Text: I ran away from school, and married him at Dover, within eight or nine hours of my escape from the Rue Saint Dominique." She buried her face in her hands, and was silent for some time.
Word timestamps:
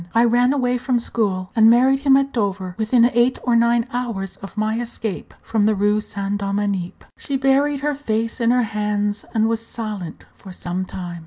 I 0.15 0.23
ran 0.23 0.51
away 0.51 0.79
from 0.79 0.97
school, 0.99 1.51
and 1.55 1.69
married 1.69 1.99
him 1.99 2.17
at 2.17 2.33
Dover, 2.33 2.73
within 2.75 3.05
eight 3.13 3.37
or 3.43 3.55
nine 3.55 3.85
hours 3.93 4.35
of 4.37 4.57
my 4.57 4.79
escape 4.79 5.31
from 5.43 5.67
the 5.67 5.75
Rue 5.75 6.01
Saint 6.01 6.39
Dominique." 6.39 7.03
She 7.19 7.37
buried 7.37 7.81
her 7.81 7.93
face 7.93 8.41
in 8.41 8.49
her 8.49 8.63
hands, 8.63 9.25
and 9.35 9.47
was 9.47 9.63
silent 9.63 10.25
for 10.33 10.51
some 10.51 10.85
time. 10.85 11.19